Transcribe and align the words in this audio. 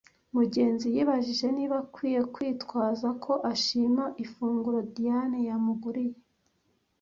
Mugenzi 0.35 0.85
yibajije 0.95 1.47
niba 1.57 1.75
akwiye 1.83 2.21
kwitwaza 2.33 3.07
ko 3.23 3.33
ashima 3.53 4.03
ifunguro 4.23 4.79
Diyane 4.95 5.37
yamugiriye. 5.47 6.19